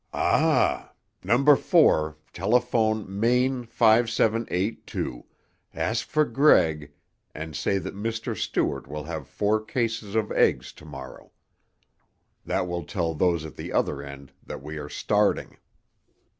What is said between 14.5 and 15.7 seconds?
we are starting."